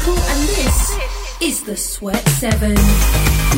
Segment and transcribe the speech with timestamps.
[0.00, 2.76] Okell, and this is the Sweat Seven.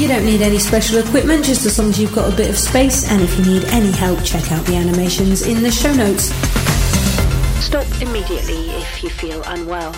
[0.00, 2.58] You don't need any special equipment, just as long as you've got a bit of
[2.58, 3.10] space.
[3.10, 6.24] And if you need any help, check out the animations in the show notes.
[7.64, 9.94] Stop immediately if you feel unwell.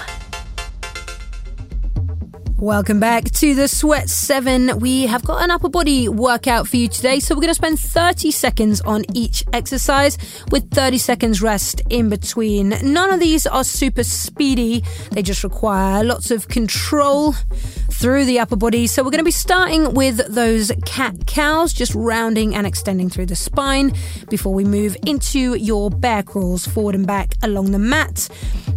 [2.61, 4.79] Welcome back to the Sweat 7.
[4.79, 7.19] We have got an upper body workout for you today.
[7.19, 10.17] So we're going to spend 30 seconds on each exercise
[10.53, 12.69] with 30 seconds rest in between.
[12.81, 14.85] None of these are super speedy.
[15.11, 17.33] They just require lots of control
[17.91, 18.87] through the upper body.
[18.87, 23.27] So we're going to be starting with those cat cows, just rounding and extending through
[23.27, 23.93] the spine
[24.31, 28.29] before we move into your bear crawls forward and back along the mat.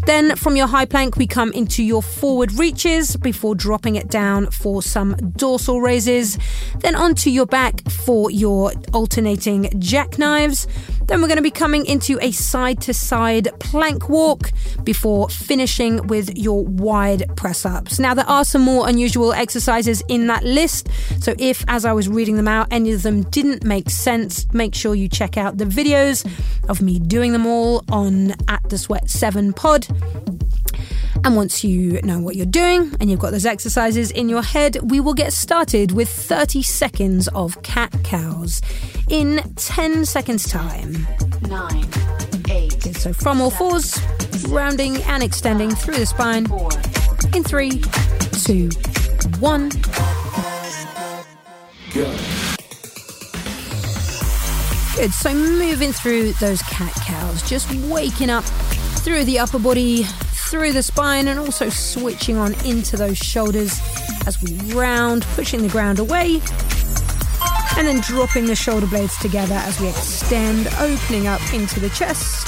[0.06, 4.50] Then from your high plank, we come into your forward reaches before dropping it down
[4.52, 6.38] for some dorsal raises.
[6.80, 10.68] Then onto your back for your alternating jackknives.
[11.08, 14.52] Then we're going to be coming into a side to side plank walk
[14.84, 17.98] before finishing with your wide press ups.
[17.98, 20.90] Now, there are some more unusual exercises in that list.
[21.22, 24.76] So, if as I was reading them out, any of them didn't make sense, make
[24.76, 26.30] sure you check out the videos
[26.68, 29.88] of me doing them all on at the Sweat 7 pod.
[31.28, 34.78] And once you know what you're doing and you've got those exercises in your head,
[34.82, 38.62] we will get started with 30 seconds of cat cows
[39.10, 41.06] in 10 seconds' time.
[41.42, 41.86] Nine,
[42.50, 44.00] eight, So from all fours,
[44.48, 46.70] rounding and extending through the spine four,
[47.36, 47.82] in three,
[48.32, 48.70] two,
[49.42, 49.68] one.
[51.94, 52.18] Good.
[55.12, 58.46] So moving through those cat cows, just waking up
[59.04, 60.06] through the upper body,
[60.50, 63.80] through the spine, and also switching on into those shoulders
[64.26, 66.42] as we round, pushing the ground away,
[67.78, 72.48] and then dropping the shoulder blades together as we extend, opening up into the chest.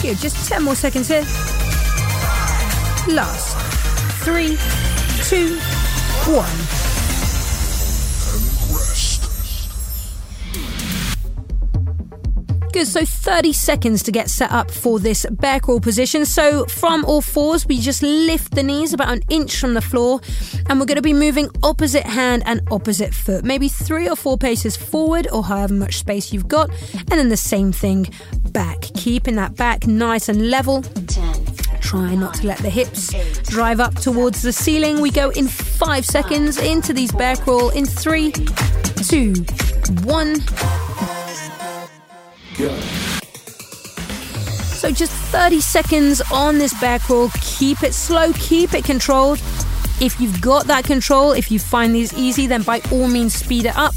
[0.00, 1.22] Here, Just 10 more seconds here.
[3.08, 3.56] Last.
[4.24, 4.58] Three,
[5.24, 5.58] two,
[6.30, 6.77] one.
[12.78, 16.24] Good, so 30 seconds to get set up for this bear crawl position.
[16.24, 20.20] So, from all fours, we just lift the knees about an inch from the floor,
[20.68, 24.38] and we're going to be moving opposite hand and opposite foot, maybe three or four
[24.38, 28.06] paces forward, or however much space you've got, and then the same thing
[28.52, 28.80] back.
[28.94, 30.82] Keeping that back nice and level.
[30.82, 31.34] ten,
[31.80, 33.12] Try not to let the hips
[33.48, 35.00] drive up towards the ceiling.
[35.00, 38.30] We go in five seconds into these bear crawl in three,
[39.02, 39.34] two,
[40.04, 40.36] one.
[44.78, 47.30] So just 30 seconds on this bear crawl.
[47.40, 49.38] Keep it slow, keep it controlled.
[50.00, 53.66] If you've got that control, if you find these easy, then by all means speed
[53.66, 53.94] it up.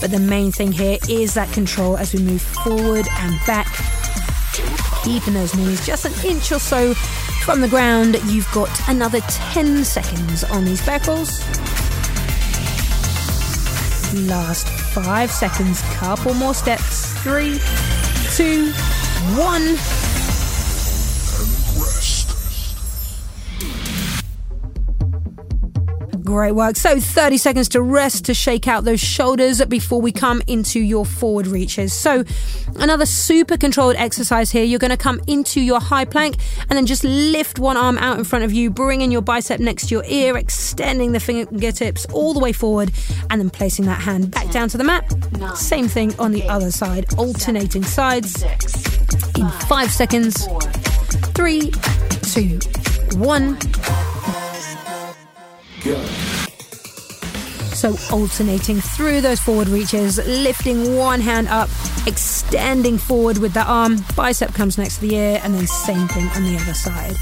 [0.00, 3.68] But the main thing here is that control as we move forward and back
[5.02, 6.94] keeping those knees just an inch or so
[7.44, 8.16] from the ground.
[8.26, 11.40] You've got another 10 seconds on these bear crawls.
[14.12, 17.12] Last five seconds, couple more steps.
[17.22, 17.58] Three,
[18.36, 18.70] two,
[19.38, 19.76] one.
[26.32, 26.76] Great work.
[26.76, 31.04] So 30 seconds to rest to shake out those shoulders before we come into your
[31.04, 31.92] forward reaches.
[31.92, 32.24] So
[32.76, 34.64] another super controlled exercise here.
[34.64, 36.36] You're going to come into your high plank
[36.70, 39.90] and then just lift one arm out in front of you, bringing your bicep next
[39.90, 42.90] to your ear, extending the fingertips all the way forward,
[43.28, 45.04] and then placing that hand back down to the mat.
[45.54, 48.42] Same thing on the other side, alternating sides
[49.36, 50.48] in five seconds.
[51.34, 51.72] Three,
[52.22, 52.58] two,
[53.18, 53.58] one.
[57.74, 61.68] So alternating through those forward reaches, lifting one hand up,
[62.06, 66.28] extending forward with the arm, bicep comes next to the ear, and then same thing
[66.28, 67.16] on the other side.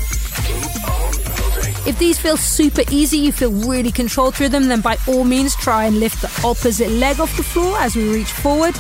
[1.86, 5.56] If these feel super easy, you feel really controlled through them, then by all means
[5.56, 8.74] try and lift the opposite leg off the floor as we reach forward.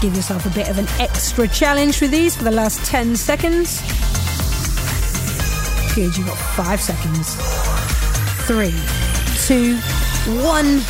[0.00, 3.82] Give yourself a bit of an extra challenge with these for the last 10 seconds.
[5.94, 7.81] Good, you've got five seconds.
[8.44, 8.74] Three,
[9.46, 9.76] two,
[10.42, 10.80] one.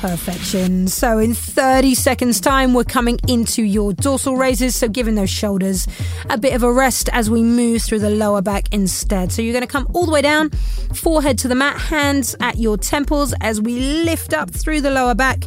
[0.00, 0.88] Perfection.
[0.88, 4.74] So, in 30 seconds' time, we're coming into your dorsal raises.
[4.74, 5.86] So, giving those shoulders
[6.28, 9.30] a bit of a rest as we move through the lower back instead.
[9.30, 10.50] So, you're going to come all the way down,
[10.94, 15.14] forehead to the mat, hands at your temples as we lift up through the lower
[15.14, 15.44] back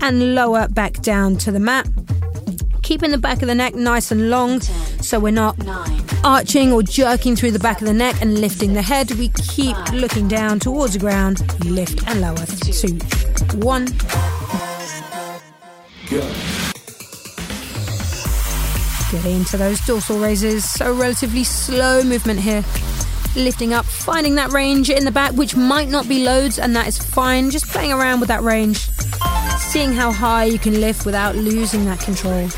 [0.00, 1.88] and lower back down to the mat.
[2.82, 5.56] Keeping the back of the neck nice and long so we're not
[6.24, 9.10] arching or jerking through the back of the neck and lifting the head.
[9.12, 12.36] We keep looking down towards the ground, lift and lower.
[12.36, 12.98] Two,
[13.58, 13.86] one.
[19.10, 20.68] Get into those dorsal raises.
[20.70, 22.64] So, relatively slow movement here.
[23.36, 26.86] Lifting up, finding that range in the back, which might not be loads, and that
[26.86, 27.50] is fine.
[27.50, 28.88] Just playing around with that range.
[29.58, 32.48] Seeing how high you can lift without losing that control.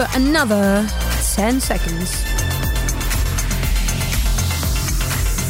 [0.00, 0.86] For another
[1.34, 2.24] 10 seconds.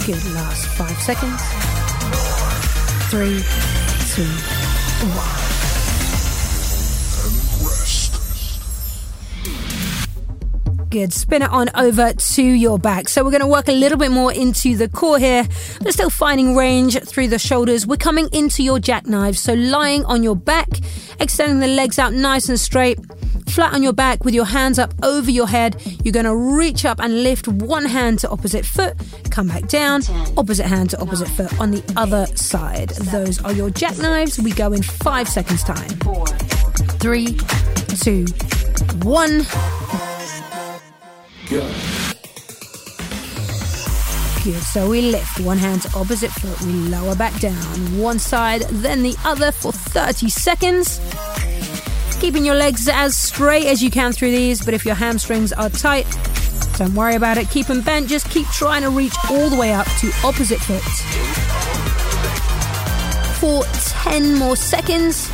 [0.04, 1.40] Good, last five seconds.
[3.10, 3.44] Three,
[4.10, 4.26] two,
[5.14, 5.50] one.
[10.90, 11.12] Good.
[11.12, 13.08] Spin it on over to your back.
[13.08, 15.46] So we're going to work a little bit more into the core here,
[15.80, 17.86] but still finding range through the shoulders.
[17.86, 19.36] We're coming into your jackknife.
[19.36, 20.68] So lying on your back,
[21.20, 22.98] extending the legs out nice and straight,
[23.50, 25.82] flat on your back with your hands up over your head.
[26.04, 28.96] You're going to reach up and lift one hand to opposite foot,
[29.30, 30.02] come back down,
[30.36, 32.90] opposite hand to opposite foot on the other side.
[32.90, 34.38] Those are your jackknives.
[34.38, 35.88] We go in five seconds time.
[36.98, 37.36] Three,
[38.00, 38.24] two,
[39.02, 39.46] one.
[41.48, 41.74] Good.
[44.72, 49.02] So we lift one hand to opposite foot, we lower back down one side, then
[49.02, 50.98] the other for 30 seconds.
[52.20, 55.70] Keeping your legs as straight as you can through these, but if your hamstrings are
[55.70, 56.06] tight,
[56.76, 57.48] don't worry about it.
[57.50, 58.08] Keep them bent.
[58.08, 60.82] Just keep trying to reach all the way up to opposite foot.
[63.38, 63.64] For
[64.04, 65.30] 10 more seconds.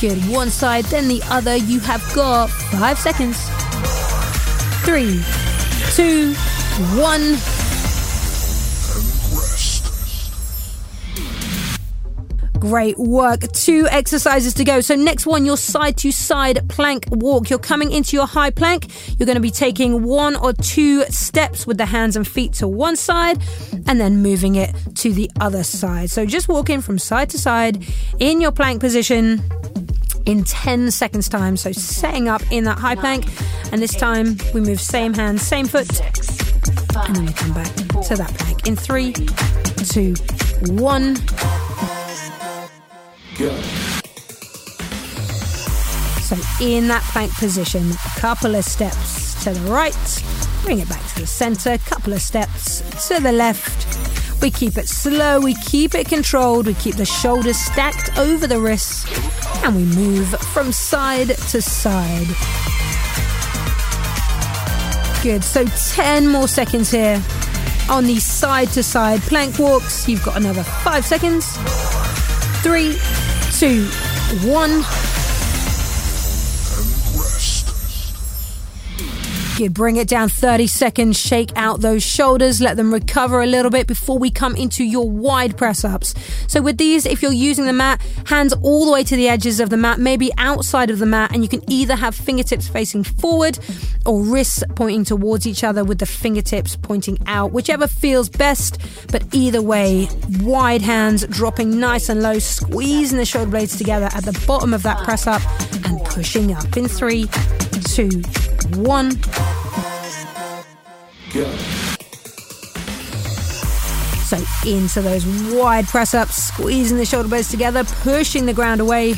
[0.00, 0.18] Good.
[0.28, 1.56] One side, then the other.
[1.56, 3.38] You have got five seconds.
[4.84, 5.22] Three,
[5.94, 6.34] two,
[7.00, 7.57] one.
[12.58, 13.40] Great work.
[13.52, 14.80] Two exercises to go.
[14.80, 17.50] So, next one, your side to side plank walk.
[17.50, 18.88] You're coming into your high plank.
[19.18, 22.68] You're going to be taking one or two steps with the hands and feet to
[22.68, 23.40] one side
[23.86, 26.10] and then moving it to the other side.
[26.10, 27.84] So, just walking from side to side
[28.18, 29.42] in your plank position
[30.26, 31.56] in 10 seconds time.
[31.56, 33.24] So setting up in that high plank
[33.72, 35.88] and this time we move same hand, same foot
[37.06, 39.12] and then we come back to that plank in three,
[39.88, 40.14] two,
[40.72, 41.16] one.
[46.28, 50.22] So in that plank position, a couple of steps to the right,
[50.64, 54.42] bring it back to the center, a couple of steps to the left.
[54.42, 58.58] We keep it slow, we keep it controlled, we keep the shoulders stacked over the
[58.58, 59.06] wrists,
[59.64, 62.26] and we move from side to side.
[65.22, 67.22] Good, so 10 more seconds here
[67.88, 70.08] on these side to side plank walks.
[70.08, 71.56] You've got another five seconds.
[72.62, 72.98] Three,
[73.58, 73.86] two,
[74.46, 75.07] one.
[79.66, 81.18] Bring it down 30 seconds.
[81.18, 82.60] Shake out those shoulders.
[82.60, 86.14] Let them recover a little bit before we come into your wide press ups.
[86.46, 89.58] So, with these, if you're using the mat, hands all the way to the edges
[89.58, 93.02] of the mat, maybe outside of the mat, and you can either have fingertips facing
[93.02, 93.58] forward
[94.06, 98.78] or wrists pointing towards each other with the fingertips pointing out, whichever feels best.
[99.10, 100.08] But either way,
[100.40, 104.82] wide hands dropping nice and low, squeezing the shoulder blades together at the bottom of
[104.84, 105.42] that press up
[105.84, 107.26] and pushing up in three,
[107.94, 108.08] two,
[108.80, 109.12] one.
[114.24, 119.14] So into those wide press ups, squeezing the shoulder blades together, pushing the ground away.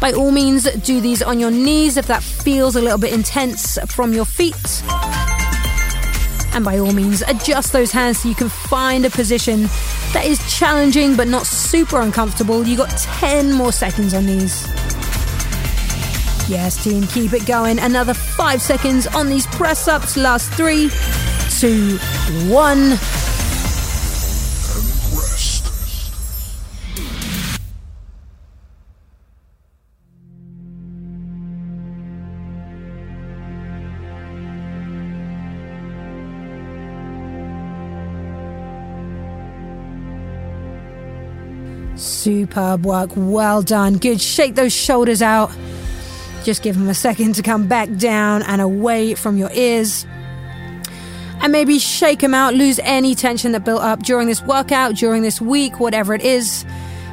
[0.00, 3.78] By all means, do these on your knees if that feels a little bit intense
[3.88, 4.82] from your feet.
[6.52, 9.62] And by all means, adjust those hands so you can find a position
[10.12, 12.66] that is challenging but not super uncomfortable.
[12.66, 14.79] You got 10 more seconds on these.
[16.50, 17.78] Yes, team, keep it going.
[17.78, 20.16] Another five seconds on these press ups.
[20.16, 20.90] Last three,
[21.60, 21.96] two,
[22.52, 22.98] one.
[41.94, 43.10] Superb work.
[43.14, 43.98] Well done.
[43.98, 44.20] Good.
[44.20, 45.52] Shake those shoulders out.
[46.44, 50.06] Just give them a second to come back down and away from your ears.
[51.42, 55.22] And maybe shake them out, lose any tension that built up during this workout, during
[55.22, 56.64] this week, whatever it is.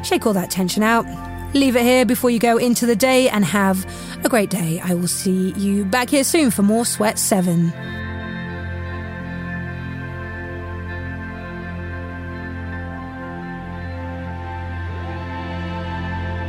[0.04, 1.06] Shake all that tension out.
[1.54, 3.86] Leave it here before you go into the day and have
[4.24, 4.82] a great day.
[4.84, 7.72] I will see you back here soon for more Sweat 7.